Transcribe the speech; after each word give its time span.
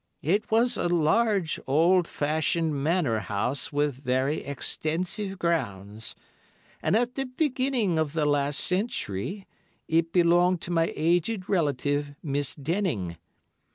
It 0.23 0.49
was 0.49 0.77
a 0.77 0.87
large, 0.89 1.59
old 1.67 2.07
fashioned 2.07 2.83
manor 2.83 3.19
house 3.19 3.71
with 3.71 4.03
very 4.03 4.37
extensive 4.43 5.37
grounds, 5.37 6.15
and 6.81 6.95
at 6.95 7.13
the 7.13 7.27
beginning 7.27 7.99
of 7.99 8.13
the 8.13 8.25
last 8.25 8.59
century 8.61 9.45
it 9.87 10.11
belonged 10.11 10.59
to 10.61 10.71
my 10.71 10.91
aged 10.95 11.47
relative, 11.47 12.15
Miss 12.23 12.55
Denning. 12.55 13.17